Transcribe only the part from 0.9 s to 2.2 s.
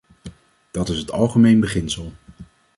het algemeen beginsel.